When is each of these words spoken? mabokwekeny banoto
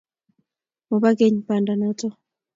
mabokwekeny 0.87 1.35
banoto 1.47 2.07